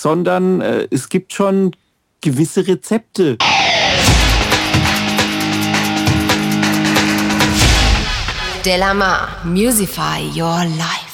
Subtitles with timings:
[0.00, 1.72] sondern äh, es gibt schon
[2.20, 3.38] gewisse Rezepte.
[8.64, 11.06] Delamar, Musify Your Life.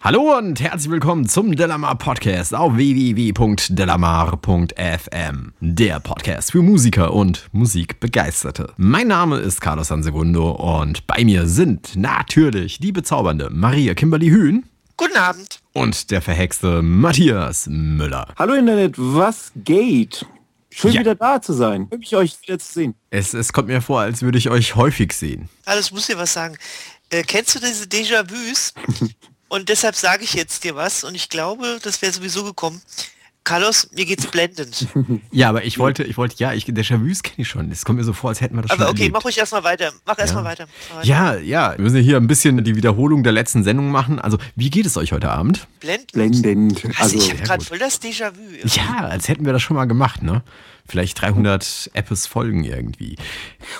[0.00, 5.52] Hallo und herzlich willkommen zum Delamar Podcast auf www.delamar.fm.
[5.60, 8.74] Der Podcast für Musiker und Musikbegeisterte.
[8.76, 14.64] Mein Name ist Carlos Sansegundo und bei mir sind natürlich die bezaubernde Maria Kimberly Hühn.
[14.96, 15.58] Guten Abend.
[15.72, 18.32] Und der verhexte Matthias Müller.
[18.38, 20.24] Hallo Internet, was geht?
[20.70, 21.00] Schön ja.
[21.00, 21.88] wieder da zu sein.
[21.90, 22.94] Schön mich euch wieder zu sehen.
[23.10, 25.48] Es, es kommt mir vor, als würde ich euch häufig sehen.
[25.64, 26.56] Alles muss dir was sagen.
[27.10, 28.72] Äh, kennst du diese Déjà-vus?
[29.48, 32.80] und deshalb sage ich jetzt dir was und ich glaube, das wäre sowieso gekommen.
[33.44, 34.88] Carlos, mir geht's blendend.
[35.30, 37.70] ja, aber ich wollte, ich wollte, ja, ich, Déjà-vus kenne ich schon.
[37.70, 39.14] Es kommt mir so vor, als hätten wir das aber schon okay, erlebt.
[39.14, 39.92] mach ruhig erstmal weiter.
[40.06, 40.66] Mach erstmal weiter.
[40.94, 41.06] weiter.
[41.06, 44.18] Ja, ja, wir müssen hier ein bisschen die Wiederholung der letzten Sendung machen.
[44.18, 45.68] Also, wie geht es euch heute Abend?
[45.80, 46.12] Blendend.
[46.12, 46.84] Blendend.
[46.86, 48.66] Also, also ich habe gerade voll das Déjà-vu.
[48.66, 50.42] Ja, als hätten wir das schon mal gemacht, ne?
[50.86, 53.16] Vielleicht 300 Apps folgen irgendwie.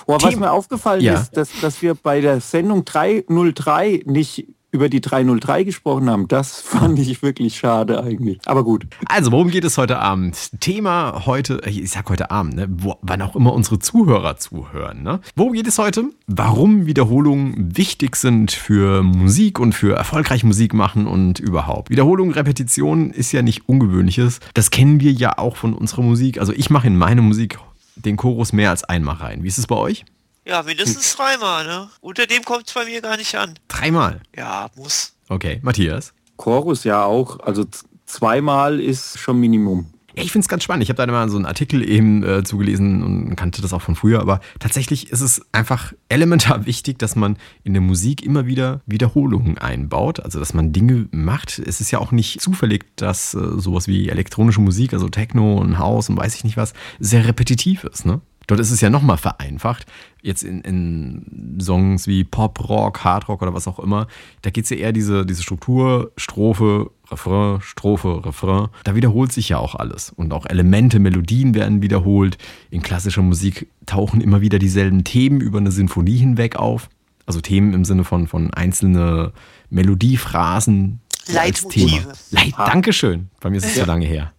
[0.05, 1.19] Oh, was mir aufgefallen ja.
[1.19, 4.45] ist, dass, dass wir bei der Sendung 303 nicht
[4.75, 6.27] über die 303 gesprochen haben.
[6.27, 8.39] Das fand ich wirklich schade eigentlich.
[8.45, 8.85] Aber gut.
[9.07, 10.59] Also, worum geht es heute Abend?
[10.59, 12.67] Thema heute, ich sag heute Abend, ne?
[12.69, 15.01] Wo, wann auch immer unsere Zuhörer zuhören.
[15.01, 15.21] Ne?
[15.35, 16.09] Worum geht es heute?
[16.27, 21.89] Warum Wiederholungen wichtig sind für Musik und für erfolgreich Musik machen und überhaupt.
[21.89, 24.39] Wiederholung, Repetition ist ja nicht ungewöhnliches.
[24.53, 26.39] Das kennen wir ja auch von unserer Musik.
[26.39, 27.57] Also ich mache in meine Musik
[27.95, 29.43] den Chorus mehr als einmal rein.
[29.43, 30.05] Wie ist es bei euch?
[30.45, 31.89] Ja, mindestens dreimal, ne?
[32.01, 33.57] Unter dem kommt es bei mir gar nicht an.
[33.67, 34.21] Dreimal?
[34.35, 35.13] Ja, muss.
[35.27, 36.13] Okay, Matthias?
[36.37, 37.65] Chorus ja auch, also
[38.05, 39.91] zweimal ist schon Minimum.
[40.15, 40.83] Ja, ich finde es ganz spannend.
[40.83, 43.95] Ich habe da mal so einen Artikel eben äh, zugelesen und kannte das auch von
[43.95, 48.81] früher, aber tatsächlich ist es einfach elementar wichtig, dass man in der Musik immer wieder
[48.85, 50.21] Wiederholungen einbaut.
[50.21, 51.59] Also, dass man Dinge macht.
[51.59, 55.79] Es ist ja auch nicht zufällig, dass äh, sowas wie elektronische Musik, also Techno und
[55.79, 58.05] House und weiß ich nicht was, sehr repetitiv ist.
[58.05, 58.21] Ne?
[58.47, 59.85] Dort ist es ja nochmal vereinfacht.
[60.21, 64.07] Jetzt in, in, Songs wie Pop, Rock, Hard Rock oder was auch immer,
[64.41, 68.67] da geht es ja eher diese, diese Struktur, Strophe, Refrain, Strophe, Refrain.
[68.83, 70.11] Da wiederholt sich ja auch alles.
[70.15, 72.37] Und auch Elemente, Melodien werden wiederholt.
[72.69, 76.89] In klassischer Musik tauchen immer wieder dieselben Themen über eine Sinfonie hinweg auf.
[77.25, 79.33] Also Themen im Sinne von, von einzelne
[79.69, 80.99] Melodiephrasen.
[81.27, 82.13] Leitmotive.
[82.31, 83.29] Leit, Dankeschön.
[83.39, 83.83] Bei mir ist es ja.
[83.83, 84.34] so lange her.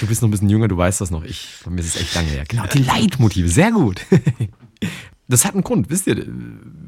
[0.00, 1.24] Du bist noch ein bisschen jünger, du weißt das noch.
[1.24, 2.44] Ich, bei mir ist es echt lange her.
[2.48, 4.04] Genau, die Leitmotive, sehr gut.
[5.26, 6.26] Das hat einen Grund, wisst ihr?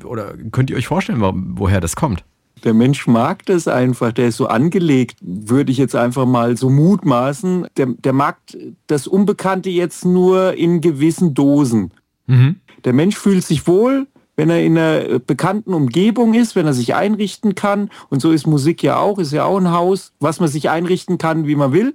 [0.04, 1.22] Oder könnt ihr euch vorstellen,
[1.56, 2.22] woher das kommt?
[2.64, 6.68] Der Mensch mag das einfach, der ist so angelegt, würde ich jetzt einfach mal so
[6.68, 7.66] mutmaßen.
[7.76, 8.38] Der, der mag
[8.86, 11.92] das Unbekannte jetzt nur in gewissen Dosen.
[12.26, 12.56] Mhm.
[12.84, 16.94] Der Mensch fühlt sich wohl, wenn er in einer bekannten Umgebung ist, wenn er sich
[16.94, 17.90] einrichten kann.
[18.10, 21.18] Und so ist Musik ja auch, ist ja auch ein Haus, was man sich einrichten
[21.18, 21.94] kann, wie man will.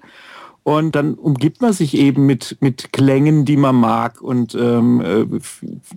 [0.64, 4.22] Und dann umgibt man sich eben mit, mit Klängen, die man mag.
[4.22, 5.26] Und ähm, äh,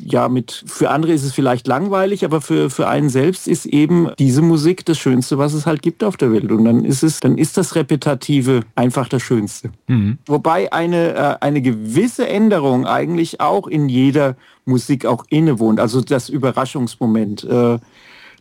[0.02, 4.08] ja, mit, für andere ist es vielleicht langweilig, aber für, für einen selbst ist eben
[4.18, 6.50] diese Musik das Schönste, was es halt gibt auf der Welt.
[6.50, 9.70] Und dann ist es, dann ist das Repetative einfach das Schönste.
[9.86, 10.16] Mhm.
[10.24, 15.78] Wobei eine, äh, eine gewisse Änderung eigentlich auch in jeder Musik auch innewohnt.
[15.78, 17.44] Also das Überraschungsmoment.
[17.44, 17.78] Äh,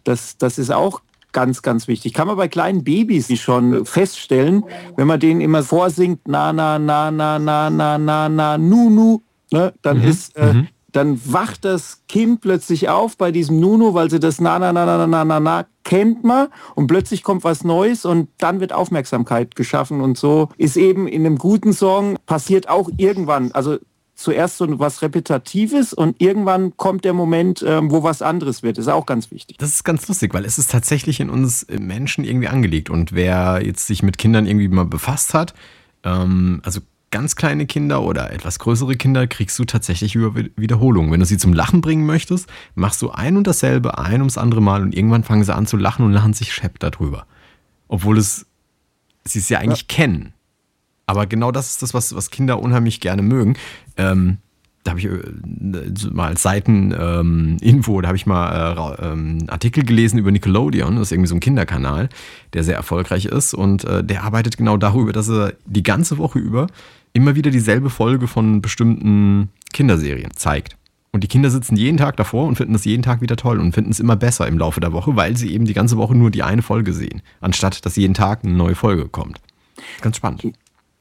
[0.05, 1.01] das, das ist auch
[1.33, 2.13] ganz, ganz wichtig.
[2.13, 4.63] Kann man bei kleinen Babys schon feststellen,
[4.95, 9.21] wenn man denen immer vorsingt, na, na, na, na, na, na, na, na, nu, nu,
[9.51, 10.07] ne, dann mhm.
[10.07, 10.67] ist, äh, mhm.
[10.91, 14.85] dann wacht das Kind plötzlich auf bei diesem Nunu, weil sie das na, na, na,
[14.85, 19.55] na, na, na, na, kennt man und plötzlich kommt was Neues und dann wird Aufmerksamkeit
[19.55, 23.77] geschaffen und so ist eben in einem guten Song passiert auch irgendwann, also
[24.23, 28.77] zuerst so was Repetitives und irgendwann kommt der Moment, ähm, wo was anderes wird.
[28.77, 29.57] Das ist auch ganz wichtig.
[29.57, 32.89] Das ist ganz lustig, weil es ist tatsächlich in uns Menschen irgendwie angelegt.
[32.89, 35.53] Und wer jetzt sich mit Kindern irgendwie mal befasst hat,
[36.03, 36.79] ähm, also
[37.11, 41.11] ganz kleine Kinder oder etwas größere Kinder kriegst du tatsächlich über Wiederholung.
[41.11, 44.61] Wenn du sie zum Lachen bringen möchtest, machst du ein und dasselbe ein ums andere
[44.61, 47.27] Mal und irgendwann fangen sie an zu lachen und lachen sich schepp darüber.
[47.87, 48.47] Obwohl es
[49.25, 49.87] sie es ja eigentlich ja.
[49.95, 50.33] kennen.
[51.05, 53.55] Aber genau das ist das, was, was Kinder unheimlich gerne mögen.
[53.97, 54.37] Ähm,
[54.83, 60.19] da habe ich äh, mal Seiteninfo, ähm, da habe ich mal äh, ähm, Artikel gelesen
[60.19, 62.09] über Nickelodeon, das ist irgendwie so ein Kinderkanal,
[62.53, 66.39] der sehr erfolgreich ist und äh, der arbeitet genau darüber, dass er die ganze Woche
[66.39, 66.67] über
[67.13, 70.75] immer wieder dieselbe Folge von bestimmten Kinderserien zeigt.
[71.11, 73.73] Und die Kinder sitzen jeden Tag davor und finden das jeden Tag wieder toll und
[73.73, 76.31] finden es immer besser im Laufe der Woche, weil sie eben die ganze Woche nur
[76.31, 79.39] die eine Folge sehen, anstatt dass jeden Tag eine neue Folge kommt.
[80.01, 80.53] Ganz spannend.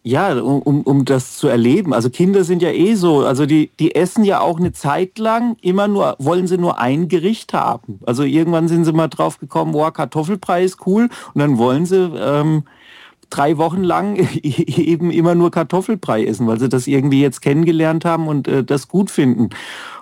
[0.04, 1.94] Ja, um, um das zu erleben.
[1.94, 5.56] Also Kinder sind ja eh so, also die, die essen ja auch eine Zeit lang,
[5.60, 8.00] immer nur, wollen sie nur ein Gericht haben.
[8.04, 12.12] Also irgendwann sind sie mal drauf gekommen, boah, Kartoffelbrei ist cool und dann wollen sie
[12.16, 12.64] ähm,
[13.30, 18.26] drei Wochen lang eben immer nur Kartoffelbrei essen, weil sie das irgendwie jetzt kennengelernt haben
[18.26, 19.50] und äh, das gut finden.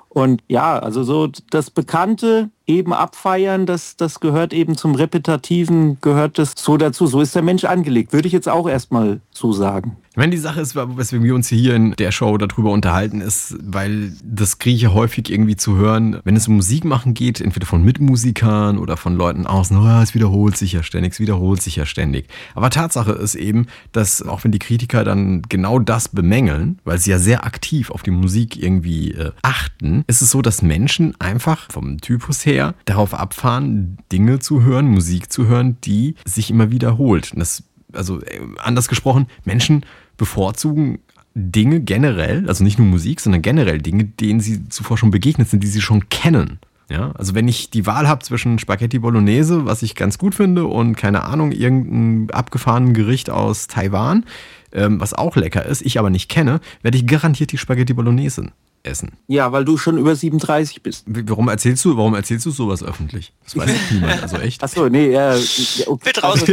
[0.08, 6.38] Und ja, also so das Bekannte eben abfeiern, das, das gehört eben zum Repetitiven, gehört
[6.38, 7.06] das so dazu.
[7.06, 9.96] So ist der Mensch angelegt, würde ich jetzt auch erstmal so sagen.
[10.10, 13.56] Ich meine, die Sache ist, weswegen wir uns hier in der Show darüber unterhalten, ist,
[13.62, 17.84] weil das ich häufig irgendwie zu hören, wenn es um Musik machen geht, entweder von
[17.84, 21.86] Mitmusikern oder von Leuten außen, oh, es wiederholt sich ja ständig, es wiederholt sich ja
[21.86, 22.26] ständig.
[22.56, 27.12] Aber Tatsache ist eben, dass auch wenn die Kritiker dann genau das bemängeln, weil sie
[27.12, 31.70] ja sehr aktiv auf die Musik irgendwie äh, achten, ist es so, dass Menschen einfach
[31.70, 37.30] vom Typus her darauf abfahren, Dinge zu hören, Musik zu hören, die sich immer wiederholt.
[37.36, 37.62] Das
[37.94, 39.84] also äh, anders gesprochen, Menschen
[40.20, 40.98] bevorzugen
[41.34, 45.62] Dinge generell, also nicht nur Musik, sondern generell Dinge, denen sie zuvor schon begegnet sind,
[45.62, 46.58] die sie schon kennen.
[46.90, 50.66] Ja, also wenn ich die Wahl habe zwischen Spaghetti Bolognese, was ich ganz gut finde,
[50.66, 54.24] und keine Ahnung, irgendein abgefahrenes Gericht aus Taiwan,
[54.72, 58.50] ähm, was auch lecker ist, ich aber nicht kenne, werde ich garantiert die Spaghetti Bolognese
[58.82, 59.12] essen.
[59.26, 61.04] Ja, weil du schon über 37 bist.
[61.06, 63.32] Warum erzählst du, warum erzählst du sowas öffentlich?
[63.44, 64.62] Das weiß niemand, also echt.
[64.62, 65.38] Achso, nee, äh,
[65.86, 66.12] okay.
[66.22, 66.46] Also,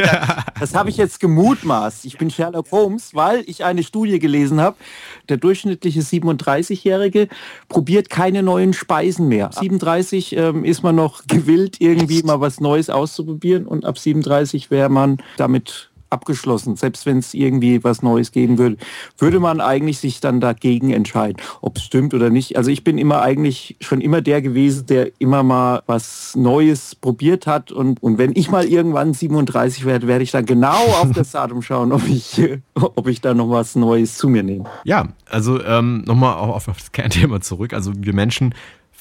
[0.60, 2.06] das habe ich jetzt gemutmaßt.
[2.06, 4.76] Ich bin Sherlock Holmes, weil ich eine Studie gelesen habe.
[5.30, 7.28] Der durchschnittliche 37-Jährige
[7.70, 9.50] probiert keine neuen Speisen mehr.
[9.54, 14.90] 37 ähm, ist man noch gewillt, irgendwie mal was Neues auszuprobieren und ab 37 wäre
[14.90, 16.76] man damit abgeschlossen.
[16.76, 18.78] Selbst wenn es irgendwie was Neues geben würde,
[19.18, 22.58] würde man eigentlich sich dann dagegen entscheiden, ob es stimmt oder nicht.
[22.58, 27.48] Also ich bin immer eigentlich schon immer der gewesen, der immer mal was Neues probiert
[27.48, 27.72] hat.
[27.72, 31.62] Und, und wenn ich mal irgendwann 37 werde, werde ich dann genau auf das Datum
[31.62, 32.42] schauen, ob ich,
[32.74, 34.66] ob ich da noch was Neues zu mir nehme.
[34.84, 37.74] Ja, also ähm, nochmal auf das Kernthema zurück.
[37.74, 38.54] Also wir Menschen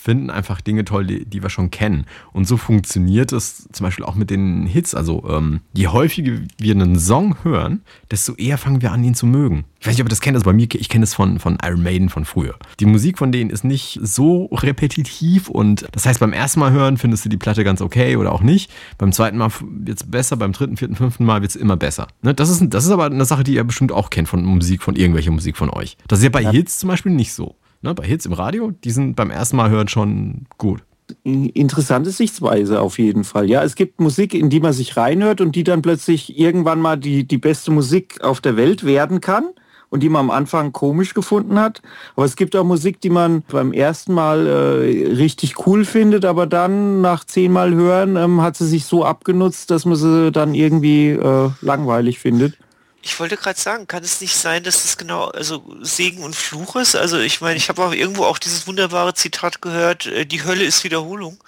[0.06, 2.06] finden einfach Dinge toll, die, die, wir schon kennen.
[2.32, 4.94] Und so funktioniert es zum Beispiel auch mit den Hits.
[4.94, 7.82] Also ähm, je häufiger wir einen Song hören,
[8.12, 9.64] desto eher fangen wir an, ihn zu mögen.
[9.81, 11.58] Ich weiß nicht, ob ihr das kennt, also bei mir, ich kenne es von, von
[11.61, 12.55] Iron Maiden von früher.
[12.79, 16.99] Die Musik von denen ist nicht so repetitiv und das heißt, beim ersten Mal hören
[16.99, 18.70] findest du die Platte ganz okay oder auch nicht.
[18.99, 22.06] Beim zweiten Mal wird es besser, beim dritten, vierten, fünften Mal wird es immer besser.
[22.23, 22.32] Ne?
[22.32, 24.94] Das, ist, das ist aber eine Sache, die ihr bestimmt auch kennt von Musik, von
[24.94, 25.97] irgendwelcher Musik von euch.
[26.06, 26.52] Das ist ja bei ja.
[26.52, 27.56] Hits zum Beispiel nicht so
[27.87, 30.83] ne, bei Hits im Radio, die sind beim ersten Mal hören schon gut.
[31.23, 33.49] Interessante Sichtweise auf jeden Fall.
[33.49, 36.97] Ja, es gibt Musik, in die man sich reinhört und die dann plötzlich irgendwann mal
[36.97, 39.44] die, die beste Musik auf der Welt werden kann
[39.88, 41.81] und die man am Anfang komisch gefunden hat.
[42.17, 46.47] Aber es gibt auch Musik, die man beim ersten Mal äh, richtig cool findet, aber
[46.47, 51.11] dann nach zehnmal hören ähm, hat sie sich so abgenutzt, dass man sie dann irgendwie
[51.11, 52.59] äh, langweilig findet.
[53.06, 56.75] Ich wollte gerade sagen, kann es nicht sein, dass das genau also Segen und Fluch
[56.75, 56.97] ist?
[56.97, 60.64] Also ich meine, ich habe auch irgendwo auch dieses wunderbare Zitat gehört, äh, die Hölle
[60.64, 61.38] ist Wiederholung.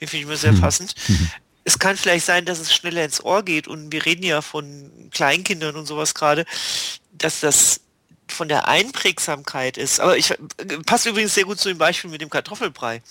[0.00, 0.60] Den finde ich mir sehr mhm.
[0.60, 0.96] passend.
[1.06, 1.30] Mhm.
[1.62, 4.90] Es kann vielleicht sein, dass es schneller ins Ohr geht und wir reden ja von
[5.12, 6.46] Kleinkindern und sowas gerade,
[7.12, 7.80] dass das
[8.26, 10.00] von der Einprägsamkeit ist.
[10.00, 10.36] Aber ich äh,
[10.84, 13.02] passt übrigens sehr gut zu dem Beispiel mit dem Kartoffelbrei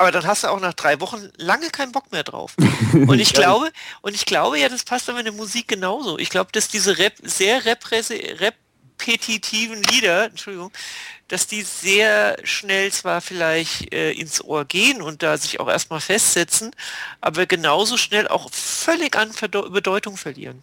[0.00, 2.56] aber dann hast du auch nach drei Wochen lange keinen Bock mehr drauf.
[2.92, 3.70] Und ich glaube,
[4.00, 6.18] und ich glaube ja, das passt aber in der Musik genauso.
[6.18, 10.72] Ich glaube, dass diese Rep sehr repetitiven Lieder, Entschuldigung,
[11.28, 16.00] dass die sehr schnell zwar vielleicht äh, ins Ohr gehen und da sich auch erstmal
[16.00, 16.70] festsetzen,
[17.20, 19.32] aber genauso schnell auch völlig an
[19.70, 20.62] Bedeutung verlieren.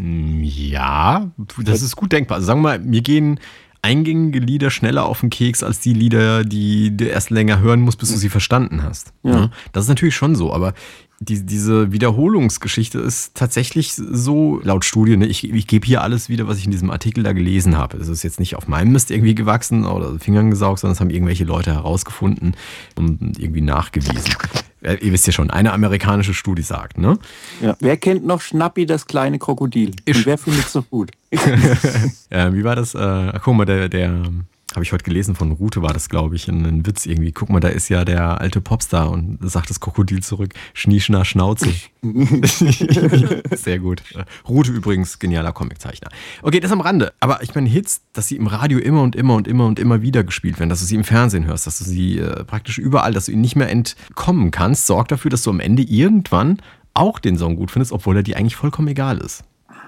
[0.00, 2.36] Ja, das ist gut denkbar.
[2.36, 3.40] Also sagen wir mal, mir gehen
[3.82, 7.98] eingängige Lieder schneller auf den Keks als die Lieder, die du erst länger hören musst,
[7.98, 9.12] bis du sie verstanden hast.
[9.22, 9.50] Ja.
[9.72, 10.74] Das ist natürlich schon so, aber
[11.20, 16.46] die, diese Wiederholungsgeschichte ist tatsächlich so, laut Studie, ne, ich, ich gebe hier alles wieder,
[16.46, 17.96] was ich in diesem Artikel da gelesen habe.
[17.96, 21.10] Es ist jetzt nicht auf meinem Mist irgendwie gewachsen oder Fingern gesaugt, sondern es haben
[21.10, 22.54] irgendwelche Leute herausgefunden
[22.94, 24.32] und irgendwie nachgewiesen.
[24.80, 27.18] Ihr wisst ja schon, eine amerikanische Studie sagt, ne?
[27.60, 27.76] Ja.
[27.80, 29.90] Wer kennt noch Schnappi, das kleine Krokodil?
[30.06, 31.10] Und wer findet es so gut?
[32.30, 32.94] Ja, wie war das?
[32.94, 34.24] Äh, guck mal, der, der
[34.74, 37.32] habe ich heute gelesen von Rute, war das, glaube ich, ein, ein, Witz irgendwie.
[37.32, 41.72] Guck mal, da ist ja der alte Popstar und sagt das Krokodil zurück, Schnieschner Schnauze.
[43.56, 44.02] Sehr gut.
[44.46, 46.10] Rute übrigens, genialer Comiczeichner.
[46.42, 47.14] Okay, das am Rande.
[47.20, 50.02] Aber ich meine, Hits, dass sie im Radio immer und immer und immer und immer
[50.02, 53.14] wieder gespielt werden, dass du sie im Fernsehen hörst, dass du sie äh, praktisch überall,
[53.14, 56.58] dass du ihnen nicht mehr entkommen kannst, sorgt dafür, dass du am Ende irgendwann
[56.92, 59.44] auch den Song gut findest, obwohl er dir eigentlich vollkommen egal ist.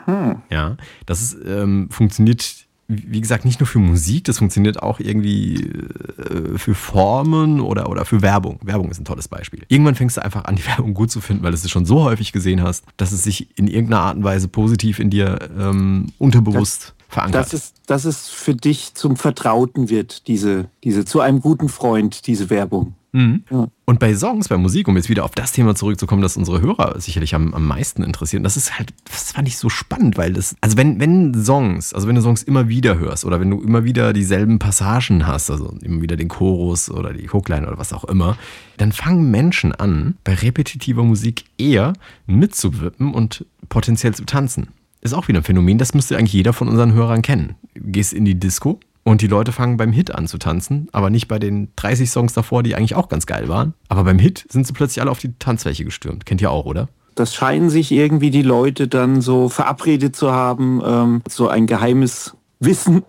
[0.06, 0.42] Hm.
[0.50, 0.76] Ja,
[1.06, 6.58] das ist, ähm, funktioniert wie gesagt, nicht nur für Musik, das funktioniert auch irgendwie äh,
[6.58, 8.58] für Formen oder, oder für Werbung.
[8.62, 9.62] Werbung ist ein tolles Beispiel.
[9.68, 12.02] Irgendwann fängst du einfach an, die Werbung gut zu finden, weil du es schon so
[12.02, 16.06] häufig gesehen hast, dass es sich in irgendeiner Art und Weise positiv in dir ähm,
[16.18, 17.40] unterbewusst das, verankert.
[17.40, 22.26] Dass es, dass es für dich zum Vertrauten wird, diese, diese, zu einem guten Freund,
[22.26, 22.94] diese Werbung.
[23.12, 23.44] Mhm.
[23.50, 23.68] Ja.
[23.84, 27.00] Und bei Songs, bei Musik, um jetzt wieder auf das Thema zurückzukommen, das unsere Hörer
[27.00, 30.54] sicherlich am, am meisten interessieren, das ist halt, das fand ich so spannend, weil das,
[30.60, 33.84] also wenn, wenn Songs, also wenn du Songs immer wieder hörst oder wenn du immer
[33.84, 38.04] wieder dieselben Passagen hast, also immer wieder den Chorus oder die Hookline oder was auch
[38.04, 38.36] immer,
[38.76, 41.94] dann fangen Menschen an, bei repetitiver Musik eher
[42.26, 44.68] mitzuwippen und potenziell zu tanzen.
[45.00, 47.54] Ist auch wieder ein Phänomen, das müsste eigentlich jeder von unseren Hörern kennen.
[47.74, 51.28] Gehst in die Disco, und die Leute fangen beim Hit an zu tanzen, aber nicht
[51.28, 53.74] bei den 30 Songs davor, die eigentlich auch ganz geil waren.
[53.88, 56.26] Aber beim Hit sind sie plötzlich alle auf die Tanzfläche gestürmt.
[56.26, 56.88] Kennt ihr auch, oder?
[57.14, 62.36] Das scheinen sich irgendwie die Leute dann so verabredet zu haben, ähm, so ein geheimes
[62.60, 63.02] Wissen,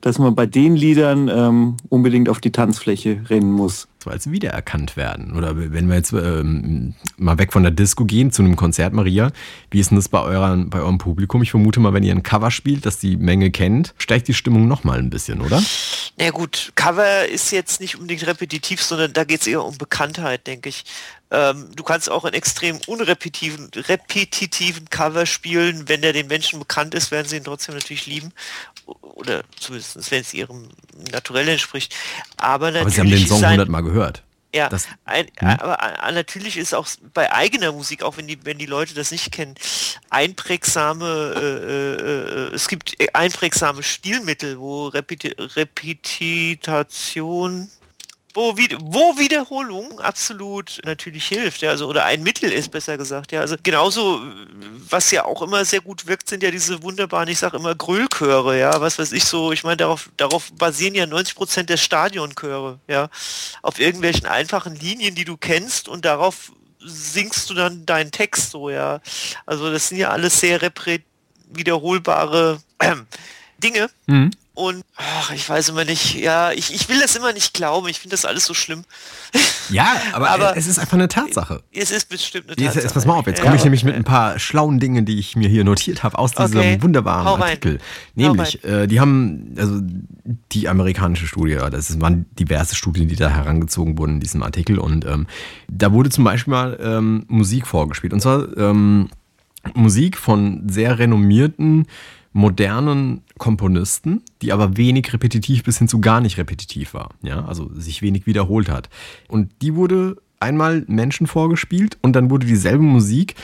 [0.00, 5.32] dass man bei den Liedern ähm, unbedingt auf die Tanzfläche rennen muss als wiedererkannt werden.
[5.32, 9.32] Oder wenn wir jetzt ähm, mal weg von der Disco gehen zu einem Konzert, Maria,
[9.70, 11.42] wie ist denn das bei, euren, bei eurem Publikum?
[11.42, 14.68] Ich vermute mal, wenn ihr ein Cover spielt, das die Menge kennt, steigt die Stimmung
[14.68, 15.62] nochmal ein bisschen, oder?
[16.18, 20.46] Na gut, Cover ist jetzt nicht unbedingt repetitiv, sondern da geht es eher um Bekanntheit,
[20.46, 20.84] denke ich.
[21.32, 25.88] Ähm, du kannst auch einen extrem unrepetitiven repetitiven Cover spielen.
[25.88, 28.32] Wenn der den Menschen bekannt ist, werden sie ihn trotzdem natürlich lieben.
[29.00, 30.68] Oder zumindest, wenn es ihrem
[31.10, 31.94] Naturell entspricht.
[32.36, 33.91] Aber, natürlich Aber sie haben den Song hundertmal gehört.
[34.54, 35.48] Ja, das, ein, hm?
[35.48, 39.10] aber äh, natürlich ist auch bei eigener Musik, auch wenn die, wenn die Leute das
[39.10, 39.54] nicht kennen,
[40.10, 47.70] einprägsame, äh, äh, äh es gibt einprägsame Stilmittel, wo Repeti Repetitation,
[48.34, 53.40] wo, wo Wiederholung absolut natürlich hilft, ja, also oder ein Mittel ist, besser gesagt, ja.
[53.40, 54.20] Also genauso,
[54.88, 58.58] was ja auch immer sehr gut wirkt, sind ja diese wunderbaren, ich sage immer Grüllchöre,
[58.58, 62.78] ja, was weiß ich so, ich meine, darauf, darauf basieren ja 90 Prozent der Stadionchöre,
[62.88, 63.08] ja,
[63.62, 66.52] auf irgendwelchen einfachen Linien, die du kennst und darauf
[66.84, 69.00] singst du dann deinen Text so, ja.
[69.46, 70.60] Also das sind ja alles sehr
[71.50, 72.96] wiederholbare äh,
[73.62, 73.90] Dinge.
[74.06, 74.30] Mhm.
[74.54, 78.00] Und ach, ich weiß immer nicht, ja, ich, ich will das immer nicht glauben, ich
[78.00, 78.84] finde das alles so schlimm.
[79.70, 81.62] Ja, aber, aber, es ist einfach eine Tatsache.
[81.72, 82.80] Es ist bestimmt eine Tatsache.
[82.82, 85.36] Jetzt, pass mal auf, jetzt komme ich nämlich mit ein paar schlauen Dingen, die ich
[85.36, 86.82] mir hier notiert habe aus diesem okay.
[86.82, 87.78] wunderbaren Artikel.
[88.14, 89.80] Nämlich, äh, die haben, also
[90.52, 95.06] die amerikanische Studie, das waren diverse Studien, die da herangezogen wurden in diesem Artikel und
[95.06, 95.26] ähm,
[95.68, 99.08] da wurde zum Beispiel mal ähm, Musik vorgespielt und zwar ähm,
[99.74, 101.86] Musik von sehr renommierten
[102.32, 107.68] modernen Komponisten, die aber wenig repetitiv bis hin zu gar nicht repetitiv war, ja, also
[107.74, 108.88] sich wenig wiederholt hat.
[109.26, 113.34] Und die wurde einmal Menschen vorgespielt und dann wurde dieselbe Musik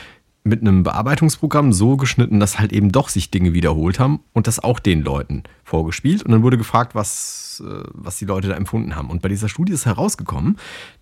[0.45, 4.61] mit einem Bearbeitungsprogramm so geschnitten, dass halt eben doch sich Dinge wiederholt haben und das
[4.61, 6.23] auch den Leuten vorgespielt.
[6.23, 9.11] Und dann wurde gefragt, was, äh, was die Leute da empfunden haben.
[9.11, 10.59] Und bei dieser Studie ist herausgekommen,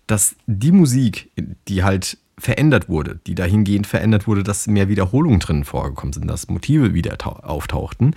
[0.07, 1.29] dass die Musik,
[1.67, 6.47] die halt verändert wurde, die dahingehend verändert wurde, dass mehr Wiederholungen drin vorgekommen sind, dass
[6.49, 7.15] Motive wieder
[7.47, 8.15] auftauchten,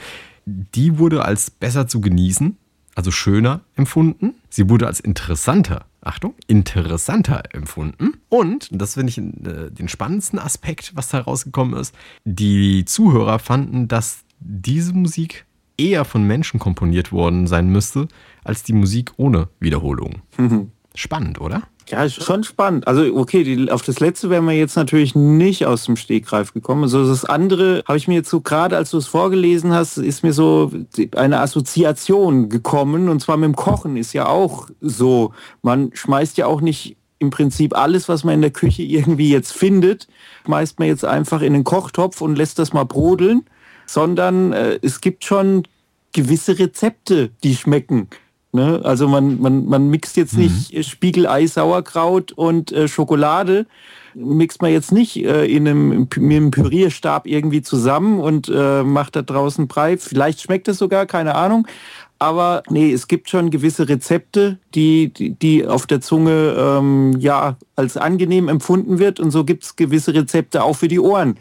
[0.74, 2.56] die wurde als besser zu genießen,
[2.94, 4.34] also schöner empfunden.
[4.48, 8.14] Sie wurde als interessanter, Achtung, interessanter empfunden.
[8.28, 13.88] Und, das finde ich äh, den spannendsten Aspekt, was da rausgekommen ist, die Zuhörer fanden,
[13.88, 18.08] dass diese Musik eher von Menschen komponiert worden sein müsste,
[18.44, 20.22] als die Musik ohne Wiederholung.
[20.36, 20.72] Mhm.
[20.94, 21.62] Spannend, oder?
[21.90, 22.86] Ja, schon spannend.
[22.86, 26.84] Also okay, die, auf das letzte wären wir jetzt natürlich nicht aus dem Stegreif gekommen.
[26.84, 30.22] Also das andere habe ich mir jetzt so gerade, als du es vorgelesen hast, ist
[30.22, 30.70] mir so
[31.16, 33.08] eine Assoziation gekommen.
[33.08, 35.32] Und zwar mit dem Kochen ist ja auch so.
[35.62, 39.52] Man schmeißt ja auch nicht im Prinzip alles, was man in der Küche irgendwie jetzt
[39.52, 40.06] findet,
[40.46, 43.44] schmeißt man jetzt einfach in den Kochtopf und lässt das mal brodeln,
[43.84, 45.64] sondern äh, es gibt schon
[46.12, 48.08] gewisse Rezepte, die schmecken.
[48.52, 48.80] Ne?
[48.82, 50.42] Also man, man, man mixt jetzt mhm.
[50.42, 53.66] nicht Spiegelei, Sauerkraut und äh, Schokolade,
[54.14, 59.14] mixt man jetzt nicht äh, in einem, mit einem Pürierstab irgendwie zusammen und äh, macht
[59.14, 59.96] da draußen Brei.
[59.98, 61.68] Vielleicht schmeckt es sogar, keine Ahnung.
[62.22, 67.56] Aber nee, es gibt schon gewisse Rezepte, die, die, die auf der Zunge ähm, ja
[67.76, 69.18] als angenehm empfunden wird.
[69.18, 71.38] Und so gibt es gewisse Rezepte auch für die Ohren,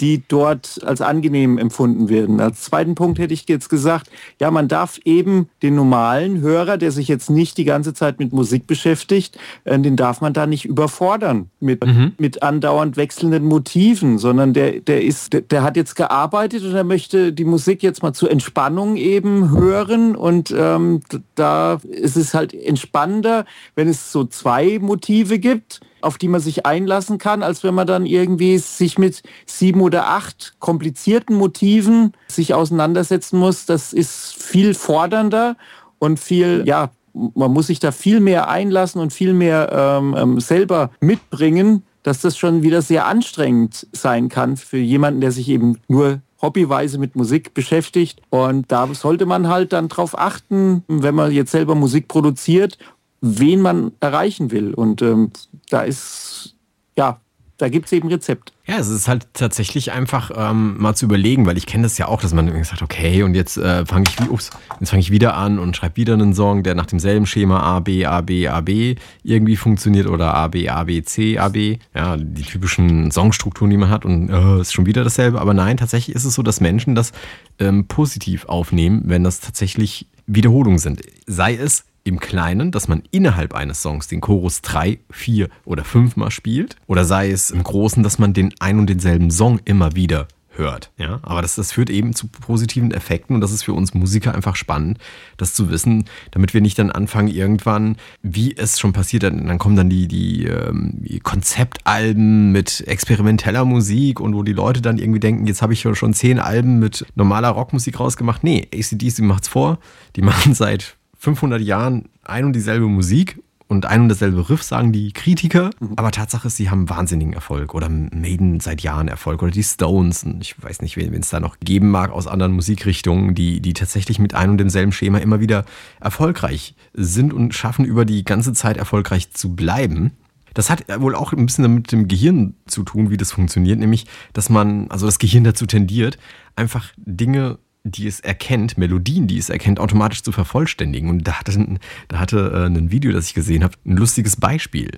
[0.00, 2.40] die dort als angenehm empfunden werden.
[2.40, 6.90] Als zweiten Punkt hätte ich jetzt gesagt, ja, man darf eben den normalen Hörer, der
[6.90, 10.64] sich jetzt nicht die ganze Zeit mit Musik beschäftigt, äh, den darf man da nicht
[10.64, 12.12] überfordern mit, mhm.
[12.18, 16.84] mit andauernd wechselnden Motiven, sondern der, der ist, der, der, hat jetzt gearbeitet und er
[16.84, 21.00] möchte die Musik jetzt mal zur Entspannung eben hören und ähm,
[21.34, 23.44] da ist es halt entspannender,
[23.74, 27.86] wenn es so zwei Motive gibt auf die man sich einlassen kann, als wenn man
[27.86, 33.66] dann irgendwie sich mit sieben oder acht komplizierten Motiven sich auseinandersetzen muss.
[33.66, 35.56] Das ist viel fordernder
[35.98, 40.40] und viel, ja, man muss sich da viel mehr einlassen und viel mehr ähm, ähm
[40.40, 45.80] selber mitbringen, dass das schon wieder sehr anstrengend sein kann für jemanden, der sich eben
[45.88, 48.20] nur hobbyweise mit Musik beschäftigt.
[48.30, 52.78] Und da sollte man halt dann drauf achten, wenn man jetzt selber Musik produziert
[53.20, 54.74] wen man erreichen will.
[54.74, 55.30] Und ähm,
[55.70, 56.54] da ist,
[56.96, 57.20] ja,
[57.58, 58.52] da gibt es eben Rezept.
[58.66, 62.08] Ja, es ist halt tatsächlich einfach ähm, mal zu überlegen, weil ich kenne das ja
[62.08, 65.76] auch, dass man sagt, okay, und jetzt äh, fange ich, ups, ich wieder an und
[65.76, 69.56] schreibe wieder einen Song, der nach demselben Schema A, B, A, B, A, B irgendwie
[69.56, 71.78] funktioniert oder A, B, A, B, C, A, B.
[71.94, 75.40] Ja, die typischen Songstrukturen, die man hat und äh, ist schon wieder dasselbe.
[75.40, 77.12] Aber nein, tatsächlich ist es so, dass Menschen das
[77.58, 81.02] ähm, positiv aufnehmen, wenn das tatsächlich Wiederholungen sind.
[81.26, 86.30] Sei es im Kleinen, dass man innerhalb eines Songs den Chorus drei, vier oder fünfmal
[86.30, 86.76] spielt.
[86.86, 90.90] Oder sei es im Großen, dass man den ein und denselben Song immer wieder hört.
[90.96, 94.34] Ja, aber das, das führt eben zu positiven Effekten und das ist für uns Musiker
[94.34, 94.98] einfach spannend,
[95.36, 99.58] das zu wissen, damit wir nicht dann anfangen irgendwann, wie es schon passiert, dann, dann
[99.58, 104.98] kommen dann die, die, ähm, die Konzeptalben mit experimenteller Musik und wo die Leute dann
[104.98, 108.42] irgendwie denken, jetzt habe ich schon zehn Alben mit normaler Rockmusik rausgemacht.
[108.44, 109.78] Nee, ACDC macht's vor.
[110.16, 114.92] Die machen seit 500 Jahren ein und dieselbe Musik und ein und dasselbe Riff, sagen
[114.92, 115.70] die Kritiker.
[115.80, 115.94] Mhm.
[115.96, 120.22] Aber Tatsache ist, sie haben wahnsinnigen Erfolg oder Maiden seit Jahren Erfolg oder die Stones.
[120.22, 123.72] Und ich weiß nicht, wen es da noch geben mag aus anderen Musikrichtungen, die, die
[123.72, 125.64] tatsächlich mit einem und demselben Schema immer wieder
[126.00, 130.12] erfolgreich sind und schaffen, über die ganze Zeit erfolgreich zu bleiben.
[130.54, 134.06] Das hat wohl auch ein bisschen mit dem Gehirn zu tun, wie das funktioniert, nämlich,
[134.32, 136.18] dass man, also das Gehirn dazu tendiert,
[136.54, 137.58] einfach Dinge
[137.90, 141.08] die es erkennt, Melodien, die es erkennt, automatisch zu vervollständigen.
[141.08, 141.78] Und da hatte,
[142.08, 144.90] da hatte äh, ein Video, das ich gesehen habe, ein lustiges Beispiel.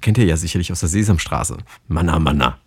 [0.00, 1.56] Kennt ihr ja sicherlich aus der Sesamstraße.
[1.88, 2.58] Manna, Manna.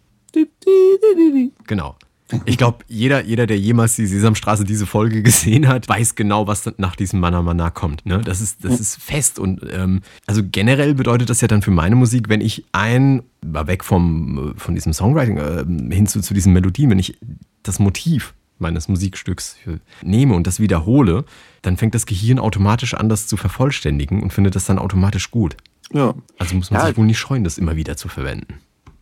[1.67, 1.95] Genau.
[2.43, 6.69] Ich glaube, jeder, jeder, der jemals die Sesamstraße diese Folge gesehen hat, weiß genau, was
[6.77, 8.05] nach diesem Manna Manna kommt.
[8.05, 8.19] Ne?
[8.19, 9.39] Das, ist, das ist fest.
[9.39, 13.67] Und ähm, also generell bedeutet das ja dann für meine Musik, wenn ich ein, war
[13.67, 17.17] weg vom, von diesem Songwriting äh, hin zu, zu diesen Melodien, wenn ich
[17.63, 19.57] das Motiv meines Musikstücks
[20.01, 21.25] nehme und das wiederhole,
[21.61, 25.57] dann fängt das Gehirn automatisch an, das zu vervollständigen und findet das dann automatisch gut.
[25.93, 26.13] Ja.
[26.37, 26.87] Also muss man ja.
[26.87, 28.55] sich wohl nicht scheuen, das immer wieder zu verwenden.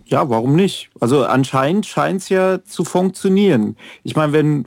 [0.06, 0.92] Ja, warum nicht?
[1.00, 3.76] Also anscheinend scheint es ja zu funktionieren.
[4.04, 4.66] Ich meine, wenn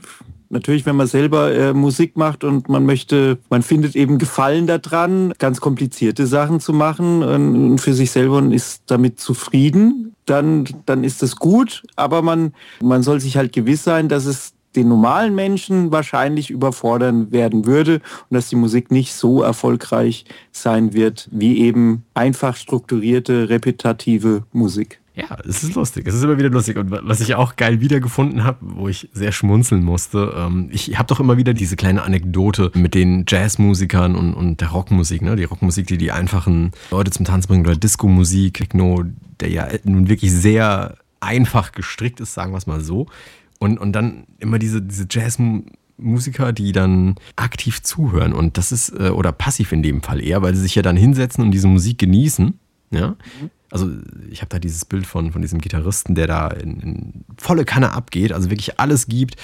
[0.49, 5.33] natürlich, wenn man selber äh, Musik macht und man möchte, man findet eben Gefallen daran,
[5.37, 11.03] ganz komplizierte Sachen zu machen und für sich selber und ist damit zufrieden, dann, dann
[11.03, 11.83] ist das gut.
[11.95, 17.31] Aber man, man soll sich halt gewiss sein, dass es den normalen Menschen wahrscheinlich überfordern
[17.31, 17.95] werden würde
[18.29, 24.99] und dass die Musik nicht so erfolgreich sein wird wie eben einfach strukturierte, repetitive Musik.
[25.15, 26.07] Ja, es ist lustig.
[26.07, 26.77] Es ist immer wieder lustig.
[26.77, 31.07] Und was ich auch geil wiedergefunden habe, wo ich sehr schmunzeln musste, ähm, ich habe
[31.07, 35.35] doch immer wieder diese kleine Anekdote mit den Jazzmusikern und, und der Rockmusik, ne?
[35.35, 39.03] Die Rockmusik, die die einfachen Leute zum Tanz bringen oder Disco-Musik, Techno,
[39.41, 43.07] der ja nun wirklich sehr einfach gestrickt ist, sagen wir es mal so.
[43.59, 48.33] Und, und dann immer diese, diese Jazz-Musiker, die dann aktiv zuhören.
[48.33, 50.97] Und das ist, äh, oder passiv in dem Fall eher, weil sie sich ja dann
[50.97, 52.57] hinsetzen und diese Musik genießen.
[52.91, 53.09] Ja.
[53.09, 53.49] Mhm.
[53.71, 53.89] Also
[54.31, 57.91] ich habe da dieses Bild von, von diesem Gitarristen, der da in, in volle Kanne
[57.91, 59.35] abgeht, also wirklich alles gibt,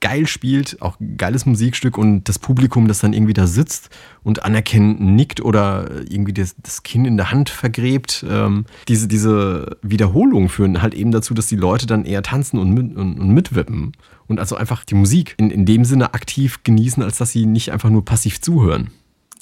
[0.00, 3.90] geil spielt, auch geiles Musikstück und das Publikum, das dann irgendwie da sitzt
[4.22, 8.24] und anerkennend nickt oder irgendwie das, das Kinn in der Hand vergräbt.
[8.28, 12.72] Ähm, diese, diese Wiederholungen führen halt eben dazu, dass die Leute dann eher tanzen und,
[12.72, 13.92] mit, und, und mitwippen
[14.26, 17.72] und also einfach die Musik in, in dem Sinne aktiv genießen, als dass sie nicht
[17.72, 18.90] einfach nur passiv zuhören.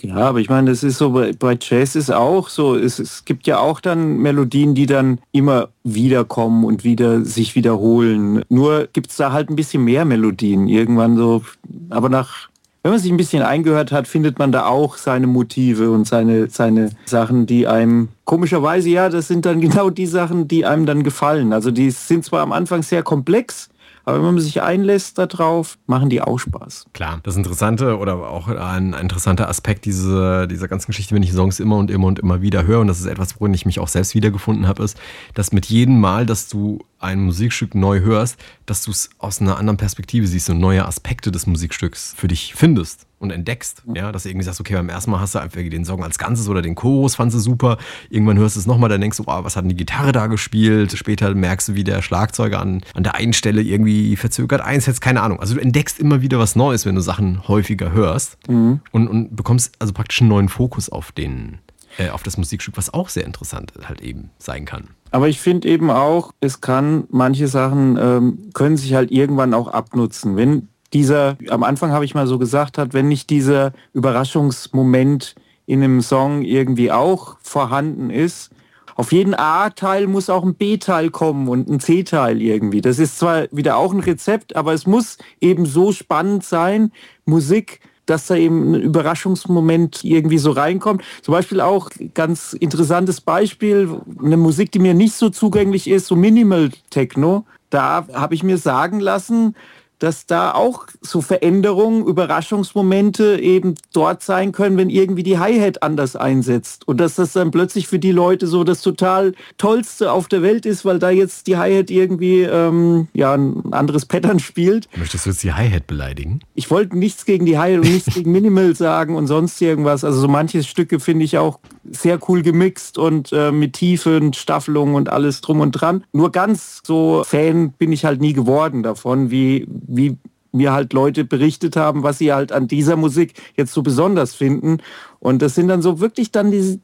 [0.03, 3.47] Ja, aber ich meine, das ist so, bei, Jazz ist auch so, es, es gibt
[3.47, 8.43] ja auch dann Melodien, die dann immer wiederkommen und wieder sich wiederholen.
[8.49, 11.43] Nur gibt es da halt ein bisschen mehr Melodien irgendwann so,
[11.91, 12.49] aber nach,
[12.83, 16.49] wenn man sich ein bisschen eingehört hat, findet man da auch seine Motive und seine,
[16.51, 21.03] seine Sachen, die einem komischerweise, ja, das sind dann genau die Sachen, die einem dann
[21.03, 21.53] gefallen.
[21.53, 23.71] Also die sind zwar am Anfang sehr komplex,
[24.07, 26.87] aber wenn man sich einlässt darauf, machen die auch Spaß.
[26.93, 31.59] Klar, das Interessante oder auch ein, interessanter Aspekt dieser, dieser ganzen Geschichte, wenn ich Songs
[31.59, 33.89] immer und immer und immer wieder höre, und das ist etwas, worin ich mich auch
[33.89, 34.97] selbst wiedergefunden habe, ist,
[35.35, 39.57] dass mit jedem Mal, dass du ein Musikstück neu hörst, dass du es aus einer
[39.59, 43.83] anderen Perspektive siehst und neue Aspekte des Musikstücks für dich findest und entdeckst.
[43.95, 46.19] Ja, dass du irgendwie sagst, okay, beim ersten Mal hast du einfach den Song als
[46.19, 47.79] Ganzes oder den Chorus fandst du super.
[48.11, 50.27] Irgendwann hörst du es nochmal, dann denkst du, oh, was hat denn die Gitarre da
[50.27, 50.93] gespielt?
[50.97, 55.23] Später merkst du, wie der Schlagzeuger an, an der einen Stelle irgendwie verzögert einsetzt, keine
[55.23, 55.41] Ahnung.
[55.41, 58.81] Also du entdeckst immer wieder was Neues, wenn du Sachen häufiger hörst mhm.
[58.93, 61.59] und, und bekommst also praktisch einen neuen Fokus auf den,
[61.99, 64.89] äh, auf das Musikstück, was auch sehr interessant halt eben sein kann.
[65.11, 69.69] Aber ich finde eben auch, es kann, manche Sachen ähm, können sich halt irgendwann auch
[69.69, 70.37] abnutzen.
[70.37, 75.35] Wenn dieser, am Anfang habe ich mal so gesagt hat, wenn nicht dieser Überraschungsmoment
[75.67, 78.51] in einem Song irgendwie auch vorhanden ist,
[78.97, 82.81] auf jeden A-Teil muss auch ein B-Teil kommen und ein C-Teil irgendwie.
[82.81, 86.93] Das ist zwar wieder auch ein Rezept, aber es muss eben so spannend sein,
[87.27, 91.03] Musik dass da eben ein Überraschungsmoment irgendwie so reinkommt.
[91.23, 96.17] Zum Beispiel auch ganz interessantes Beispiel, eine Musik, die mir nicht so zugänglich ist, so
[96.17, 97.45] Minimal Techno.
[97.69, 99.57] Da habe ich mir sagen lassen,
[99.99, 106.17] dass da auch so Veränderungen, Überraschungsmomente eben dort sein können, wenn irgendwie die Hi-Hat anders
[106.17, 106.87] einsetzt.
[106.87, 110.67] Und dass das dann plötzlich für die Leute so das total Tollste auf der Welt
[110.67, 114.89] ist, weil da jetzt die Hi-Hat irgendwie ähm, ja, ein anderes Pattern spielt.
[114.97, 116.41] Möchtest du jetzt die Hi-Hat beleidigen?
[116.55, 120.05] Ich wollte nichts gegen die Hi-Hat und nichts gegen Minimal sagen und sonst irgendwas.
[120.05, 121.59] Also so manche Stücke finde ich auch
[121.91, 126.05] sehr cool gemixt und äh, mit Tiefen, Staffelungen und alles drum und dran.
[126.13, 130.17] Nur ganz so Fan bin ich halt nie geworden davon, wie wie
[130.53, 134.79] mir halt Leute berichtet haben, was sie halt an dieser Musik jetzt so besonders finden.
[135.21, 136.81] Und das sind dann so wirklich dann diese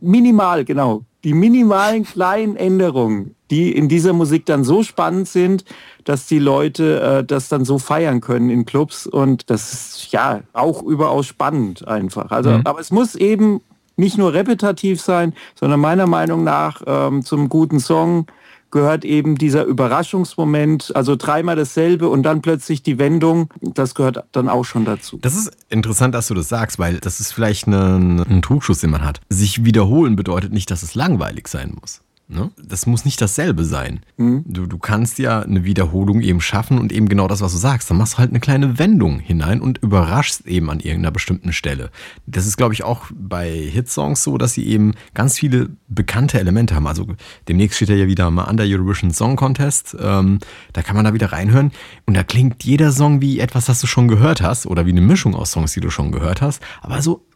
[0.00, 5.64] minimal, genau, die minimalen kleinen Änderungen, die in dieser Musik dann so spannend sind,
[6.04, 9.06] dass die Leute äh, das dann so feiern können in Clubs.
[9.06, 12.30] Und das ist ja auch überaus spannend einfach.
[12.30, 12.62] Also, mhm.
[12.64, 13.60] aber es muss eben
[13.96, 18.26] nicht nur repetitiv sein, sondern meiner Meinung nach ähm, zum guten Song
[18.72, 24.48] gehört eben dieser Überraschungsmoment, also dreimal dasselbe und dann plötzlich die Wendung, das gehört dann
[24.48, 25.18] auch schon dazu.
[25.20, 28.90] Das ist interessant, dass du das sagst, weil das ist vielleicht ein, ein Trugschluss, den
[28.90, 29.20] man hat.
[29.28, 32.00] Sich wiederholen bedeutet nicht, dass es langweilig sein muss.
[32.28, 32.50] Ne?
[32.56, 34.00] Das muss nicht dasselbe sein.
[34.16, 34.44] Mhm.
[34.46, 37.90] Du, du kannst ja eine Wiederholung eben schaffen und eben genau das, was du sagst.
[37.90, 41.90] Dann machst du halt eine kleine Wendung hinein und überraschst eben an irgendeiner bestimmten Stelle.
[42.26, 46.74] Das ist, glaube ich, auch bei Hitsongs so, dass sie eben ganz viele bekannte Elemente
[46.74, 46.86] haben.
[46.86, 47.06] Also
[47.48, 49.94] demnächst steht ja wieder mal an der Eurovision Song Contest.
[50.00, 50.38] Ähm,
[50.72, 51.70] da kann man da wieder reinhören.
[52.06, 55.02] Und da klingt jeder Song wie etwas, das du schon gehört hast oder wie eine
[55.02, 56.62] Mischung aus Songs, die du schon gehört hast.
[56.80, 57.26] Aber so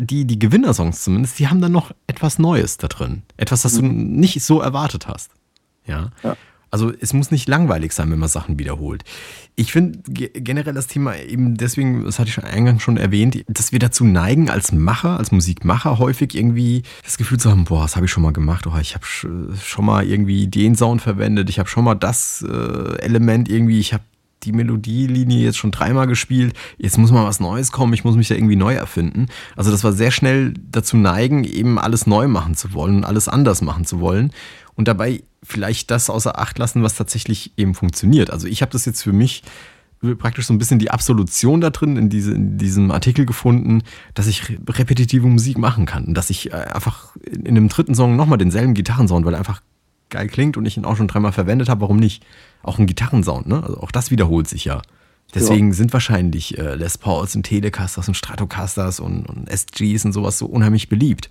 [0.00, 3.22] die, die Gewinnersongs zumindest, die haben dann noch etwas Neues da drin.
[3.36, 4.16] Etwas, das du mhm.
[4.16, 5.32] nicht so erwartet hast.
[5.86, 6.10] Ja?
[6.22, 6.36] ja.
[6.70, 9.04] Also es muss nicht langweilig sein, wenn man Sachen wiederholt.
[9.54, 13.78] Ich finde generell das Thema eben deswegen, das hatte ich eingangs schon erwähnt, dass wir
[13.78, 18.06] dazu neigen, als Macher, als Musikmacher häufig irgendwie das Gefühl zu haben, boah, das habe
[18.06, 21.68] ich schon mal gemacht, oh, ich habe schon mal irgendwie den Sound verwendet, ich habe
[21.68, 24.02] schon mal das äh, Element irgendwie, ich habe
[24.44, 28.28] die Melodielinie jetzt schon dreimal gespielt, jetzt muss mal was Neues kommen, ich muss mich
[28.28, 29.26] da irgendwie neu erfinden.
[29.56, 33.28] Also das war sehr schnell dazu neigen, eben alles neu machen zu wollen und alles
[33.28, 34.32] anders machen zu wollen
[34.74, 38.30] und dabei vielleicht das außer Acht lassen, was tatsächlich eben funktioniert.
[38.30, 39.42] Also ich habe das jetzt für mich
[40.18, 44.26] praktisch so ein bisschen die Absolution da drin in, diese, in diesem Artikel gefunden, dass
[44.26, 48.36] ich repetitive Musik machen kann und dass ich äh, einfach in einem dritten Song nochmal
[48.36, 49.62] denselben Gitarrensound, weil einfach
[50.10, 52.24] geil klingt und ich ihn auch schon dreimal verwendet habe, warum nicht?
[52.62, 53.62] Auch ein Gitarrensound, ne?
[53.62, 54.82] Also auch das wiederholt sich ja.
[55.34, 55.74] Deswegen ja.
[55.74, 60.46] sind wahrscheinlich äh, Les Pauls und Telecasters und Stratocasters und, und SGs und sowas so
[60.46, 61.28] unheimlich beliebt,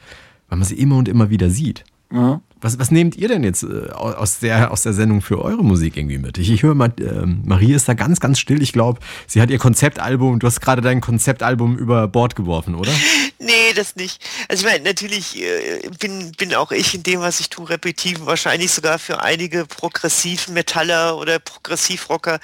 [0.49, 1.85] weil man sie immer und immer wieder sieht.
[2.13, 2.41] Ja.
[2.61, 5.97] Was, was nehmt ihr denn jetzt äh, aus, der, aus der Sendung für eure Musik
[5.97, 6.37] irgendwie mit?
[6.37, 8.61] Ich, ich höre mal, äh, Marie ist da ganz, ganz still.
[8.61, 12.91] Ich glaube, sie hat ihr Konzeptalbum, du hast gerade dein Konzeptalbum über Bord geworfen, oder?
[13.39, 14.21] Nee, das nicht.
[14.47, 18.25] Also ich meine, natürlich äh, bin, bin auch ich in dem, was ich tue, repetitiv,
[18.25, 22.39] wahrscheinlich sogar für einige progressiven Metaller oder Progressivrocker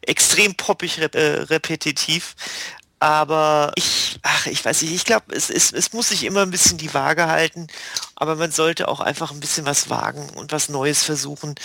[0.00, 2.34] extrem poppig rep äh, repetitiv.
[3.02, 6.52] Aber ich, ach, ich weiß nicht, ich glaube, es, es, es muss sich immer ein
[6.52, 7.66] bisschen die Waage halten,
[8.14, 11.56] aber man sollte auch einfach ein bisschen was wagen und was Neues versuchen.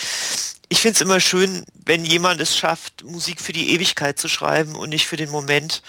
[0.68, 4.74] Ich finde es immer schön, wenn jemand es schafft, Musik für die Ewigkeit zu schreiben
[4.74, 5.84] und nicht für den Moment.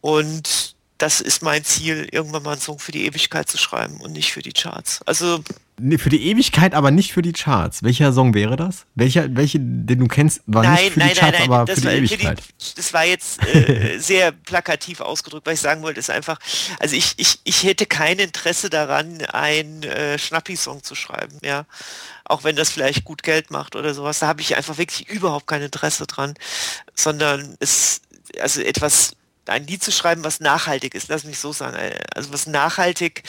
[0.00, 4.12] Und das ist mein Ziel, irgendwann mal einen Song für die Ewigkeit zu schreiben und
[4.12, 5.00] nicht für die Charts.
[5.06, 5.42] Also
[5.80, 7.82] Nee, für die Ewigkeit, aber nicht für die Charts.
[7.82, 8.86] Welcher Song wäre das?
[8.94, 11.80] Welcher, welche, den du kennst, war nein, nicht für nein, die Charts, nein, aber das
[11.80, 12.40] für die Ewigkeit?
[12.40, 16.38] Für die, das war jetzt äh, sehr plakativ ausgedrückt, was ich sagen wollte, ist einfach,
[16.80, 21.64] also ich, ich, ich hätte kein Interesse daran, einen äh, Schnappi-Song zu schreiben, ja.
[22.24, 25.46] Auch wenn das vielleicht gut Geld macht oder sowas, da habe ich einfach wirklich überhaupt
[25.46, 26.34] kein Interesse dran,
[26.94, 28.02] sondern es,
[28.40, 29.14] also etwas
[29.48, 31.76] ein Lied zu schreiben, was nachhaltig ist, lass mich so sagen.
[32.14, 33.22] Also was nachhaltig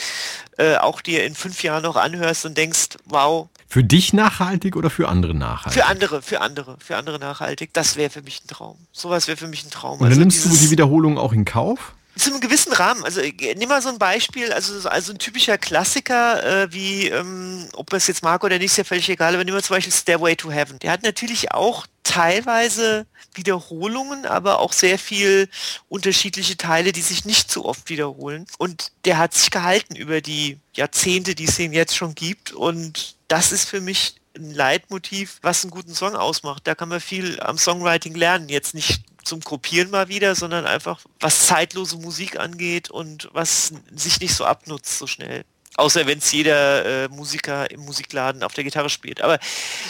[0.58, 3.48] äh, auch dir in fünf Jahren noch anhörst und denkst, wow.
[3.66, 5.80] Für dich nachhaltig oder für andere nachhaltig?
[5.80, 7.72] Für andere, für andere, für andere nachhaltig.
[7.72, 8.76] Das wäre für mich ein Traum.
[8.92, 9.94] Sowas wäre für mich ein Traum.
[9.94, 11.94] Und dann also nimmst du die Wiederholung auch in Kauf?
[12.16, 13.04] Zu einem gewissen Rahmen.
[13.04, 17.68] Also äh, nimm mal so ein Beispiel, also, also ein typischer Klassiker, äh, wie, ähm,
[17.74, 19.92] ob es jetzt mag oder nicht, ist ja völlig egal, aber nimm mal zum Beispiel
[19.92, 20.78] Stairway to Heaven.
[20.80, 25.48] Der hat natürlich auch teilweise Wiederholungen, aber auch sehr viel
[25.88, 28.46] unterschiedliche Teile, die sich nicht so oft wiederholen.
[28.58, 32.52] Und der hat sich gehalten über die Jahrzehnte, die es ihn jetzt schon gibt.
[32.52, 36.66] Und das ist für mich ein Leitmotiv, was einen guten Song ausmacht.
[36.66, 38.48] Da kann man viel am Songwriting lernen.
[38.48, 44.20] Jetzt nicht zum Kopieren mal wieder, sondern einfach was zeitlose Musik angeht und was sich
[44.20, 45.44] nicht so abnutzt so schnell.
[45.76, 49.22] Außer wenn es jeder äh, Musiker im Musikladen auf der Gitarre spielt.
[49.22, 49.38] Aber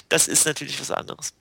[0.09, 1.33] das ist natürlich was anderes.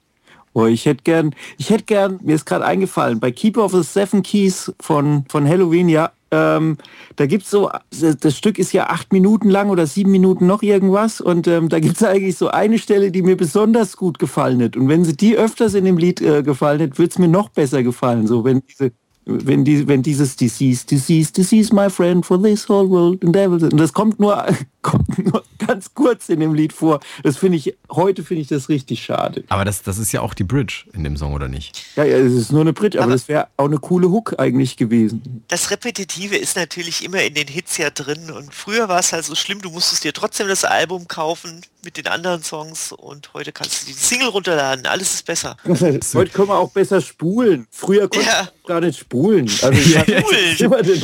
[0.53, 3.83] Oh, ich hätte gern, ich hätte gern, mir ist gerade eingefallen, bei Keeper of the
[3.83, 6.77] Seven Keys von, von Halloween, ja, ähm,
[7.15, 11.21] da gibt's so, das Stück ist ja acht Minuten lang oder sieben Minuten noch irgendwas
[11.21, 14.77] und ähm, da gibt's eigentlich so eine Stelle, die mir besonders gut gefallen hat.
[14.77, 17.49] Und wenn sie die öfters in dem Lied äh, gefallen hätte, würde es mir noch
[17.49, 18.27] besser gefallen.
[18.27, 18.91] So, wenn diese
[19.29, 23.63] wenn, die, wenn dieses Disease, Disease, Disease, my friend, for this whole world and devil,
[23.63, 24.45] und das kommt nur,
[24.81, 26.99] kommt nur ganz kurz in dem Lied vor.
[27.23, 29.43] Das finde ich, heute finde ich das richtig schade.
[29.49, 31.83] Aber das, das ist ja auch die Bridge in dem Song, oder nicht?
[31.95, 34.35] Ja, ja, es ist nur eine Bridge, aber, aber das wäre auch eine coole Hook
[34.37, 35.43] eigentlich gewesen.
[35.47, 39.25] Das Repetitive ist natürlich immer in den Hits ja drin und früher war es halt
[39.25, 43.51] so schlimm, du musstest dir trotzdem das Album kaufen mit den anderen Songs und heute
[43.51, 45.55] kannst du die Single runterladen, alles ist besser.
[45.65, 47.67] heute können wir auch besser spulen.
[47.71, 48.49] Früher konnte ja.
[48.67, 49.49] gar nicht spulen.
[49.61, 50.01] Also ja,
[50.59, 51.01] immer den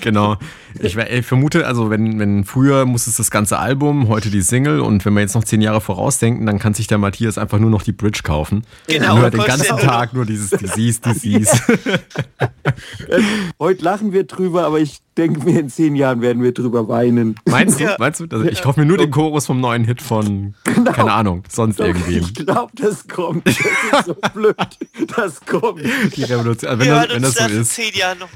[0.00, 0.36] Genau.
[0.78, 5.04] Ich, ich, vermute, also wenn, wenn früher musstest das ganze Album, heute die Single und
[5.04, 7.82] wenn wir jetzt noch zehn Jahre vorausdenken, dann kann sich der Matthias einfach nur noch
[7.82, 8.62] die Bridge kaufen.
[8.86, 9.14] Genau.
[9.14, 11.60] Und hört den ganzen Tag nur dieses Disease, Disease.
[13.58, 17.34] heute lachen wir drüber, aber ich denke mir, in zehn Jahren werden wir drüber weinen.
[17.44, 17.84] Meinst du?
[17.84, 17.96] Ja.
[17.98, 18.26] Meinst du?
[18.30, 20.92] Also ich hoffe mir nur den Chorus vom neuen Hit von, genau.
[20.92, 22.18] keine Ahnung, sonst irgendwie.
[22.18, 23.46] Ich glaube, das kommt.
[23.46, 24.56] Das ist so blöd.
[25.16, 25.80] Das kommt.
[26.16, 26.70] Die Revolution.
[26.70, 27.80] Also wenn, das, wenn das so ist,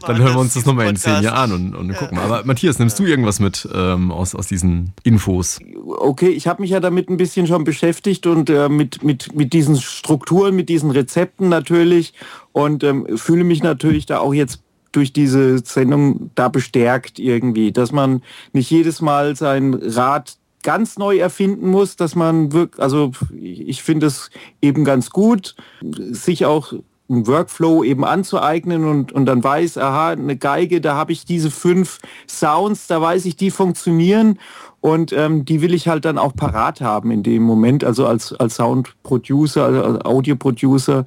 [0.07, 1.99] dann hören wir uns das nochmal in zehn Jahren an und, und ja.
[1.99, 2.19] gucken.
[2.25, 5.61] Aber Matthias, nimmst du irgendwas mit ähm, aus, aus diesen Infos?
[5.85, 9.53] Okay, ich habe mich ja damit ein bisschen schon beschäftigt und äh, mit, mit, mit
[9.53, 12.15] diesen Strukturen, mit diesen Rezepten natürlich
[12.53, 14.61] und ähm, fühle mich natürlich da auch jetzt
[14.93, 21.19] durch diese Sendung da bestärkt irgendwie, dass man nicht jedes Mal sein Rad ganz neu
[21.19, 24.31] erfinden muss, dass man wirklich, also ich finde es
[24.63, 26.73] eben ganz gut, sich auch
[27.09, 31.51] einen Workflow eben anzueignen und, und dann weiß, aha, eine Geige, da habe ich diese
[31.51, 34.39] fünf Sounds, da weiß ich, die funktionieren.
[34.81, 38.35] Und ähm, die will ich halt dann auch parat haben in dem Moment, also als,
[38.35, 41.07] als Sound-Producer, als Audio-Producer,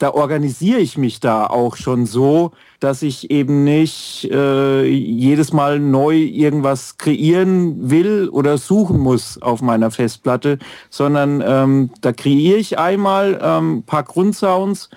[0.00, 5.78] da organisiere ich mich da auch schon so, dass ich eben nicht äh, jedes Mal
[5.78, 12.78] neu irgendwas kreieren will oder suchen muss auf meiner Festplatte, sondern ähm, da kreiere ich
[12.78, 14.88] einmal ähm, paar Grundsounds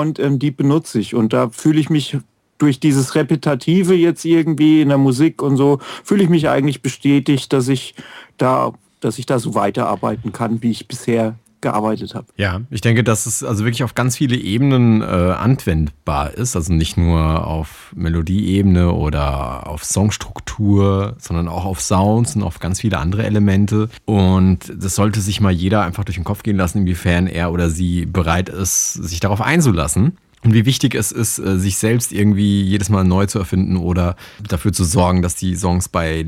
[0.00, 1.14] und ähm, die benutze ich.
[1.14, 2.18] Und da fühle ich mich
[2.58, 7.52] durch dieses Repetative jetzt irgendwie in der Musik und so, fühle ich mich eigentlich bestätigt,
[7.52, 7.94] dass ich
[8.38, 8.72] da
[9.04, 12.26] dass ich da so weiterarbeiten kann, wie ich bisher gearbeitet habe.
[12.36, 16.54] Ja, ich denke, dass es also wirklich auf ganz viele Ebenen äh, anwendbar ist.
[16.54, 22.80] Also nicht nur auf Melodieebene oder auf Songstruktur, sondern auch auf Sounds und auf ganz
[22.80, 23.88] viele andere Elemente.
[24.04, 27.70] Und das sollte sich mal jeder einfach durch den Kopf gehen lassen, inwiefern er oder
[27.70, 30.18] sie bereit ist, sich darauf einzulassen.
[30.44, 34.14] Und wie wichtig es ist, äh, sich selbst irgendwie jedes Mal neu zu erfinden oder
[34.46, 36.26] dafür zu sorgen, dass die Songs bei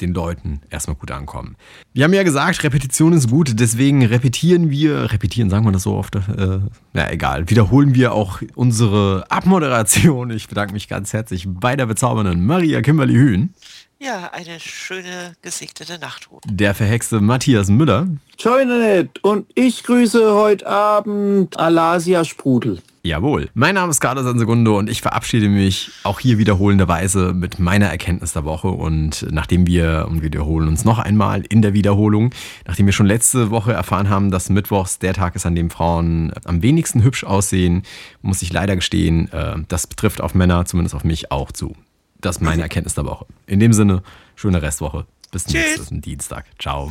[0.00, 1.56] den Leuten erstmal gut ankommen.
[1.92, 5.94] Wir haben ja gesagt, Repetition ist gut, deswegen repetieren wir, repetieren, sagen wir das so
[5.94, 6.60] oft, äh,
[6.92, 10.30] na egal, wiederholen wir auch unsere Abmoderation.
[10.30, 13.54] Ich bedanke mich ganz herzlich bei der bezaubernden Maria Kimberly Hühn.
[14.02, 16.40] Ja, eine schöne, gesegnete Nachtruhe.
[16.46, 18.08] Der verhexte Matthias Müller.
[18.42, 22.80] Internet und ich grüße heute Abend Alasia Sprudel.
[23.02, 23.48] Jawohl.
[23.54, 28.34] Mein Name ist Carlos Sansegundo und ich verabschiede mich auch hier wiederholenderweise mit meiner Erkenntnis
[28.34, 28.68] der Woche.
[28.68, 32.34] Und nachdem wir, und wir wiederholen uns noch einmal in der Wiederholung,
[32.66, 36.32] nachdem wir schon letzte Woche erfahren haben, dass Mittwochs der Tag ist, an dem Frauen
[36.44, 37.84] am wenigsten hübsch aussehen,
[38.20, 41.74] muss ich leider gestehen, äh, das betrifft auf Männer, zumindest auf mich auch zu.
[42.20, 43.24] Das ist meine Erkenntnis der Woche.
[43.46, 44.02] In dem Sinne,
[44.36, 45.06] schöne Restwoche.
[45.30, 46.44] Bis nächsten Dienstag.
[46.58, 46.90] Ciao.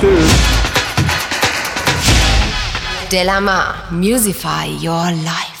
[0.00, 0.95] Tschüss.
[3.10, 5.55] Delamar, Musify Your Life.